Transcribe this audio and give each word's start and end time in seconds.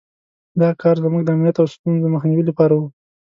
دا 0.59 0.69
کار 0.81 0.95
زموږ 1.03 1.21
د 1.23 1.29
امنیت 1.35 1.57
او 1.61 1.67
د 1.67 1.73
ستونزو 1.75 2.13
مخنیوي 2.15 2.43
لپاره 2.49 2.73
وو. 2.75 2.87